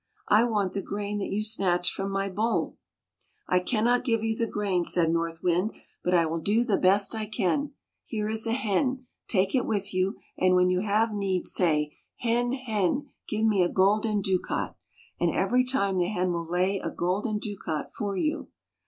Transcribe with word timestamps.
I 0.29 0.45
want 0.45 0.73
the 0.73 0.81
grain 0.81 1.19
that 1.19 1.29
you 1.29 1.43
snatched 1.43 1.93
from 1.93 2.09
my 2.09 2.27
bowl.''" 2.27 2.75
I 3.47 3.59
cannot 3.59 4.03
give 4.03 4.23
you 4.23 4.35
the 4.35 4.47
grain," 4.47 4.83
said 4.83 5.11
North 5.11 5.43
Wind," 5.43 5.73
but 6.03 6.15
I 6.15 6.25
will 6.25 6.39
do 6.39 6.63
the 6.63 6.79
best 6.79 7.13
I 7.13 7.27
can. 7.27 7.73
Here 8.03 8.27
is 8.27 8.47
a 8.47 8.51
hen. 8.51 9.05
Take 9.27 9.53
it 9.53 9.63
with 9.63 9.93
you, 9.93 10.17
and 10.39 10.55
when 10.55 10.71
you 10.71 10.79
have 10.81 11.13
need, 11.13 11.47
say,' 11.47 11.95
Hen, 12.27 12.53
hen, 12.53 13.11
give 13.27 13.45
me 13.45 13.61
a 13.61 13.69
golden 13.69 14.21
ducat.' 14.21 14.75
And 15.19 15.35
every 15.35 15.63
time, 15.63 15.99
the 15.99 16.07
hen 16.07 16.31
will 16.31 16.49
lay 16.49 16.79
a 16.79 16.89
golden 16.89 17.37
ducat 17.37 17.93
for 17.93 18.17
you." 18.17 18.47